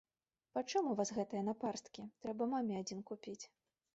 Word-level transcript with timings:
Пачым 0.57 0.87
у 0.93 0.93
вас 0.99 1.11
гэтыя 1.17 1.43
напарсткі, 1.51 2.05
трэба 2.25 2.47
маме 2.53 2.73
адзін 2.83 3.05
купіць? 3.11 3.41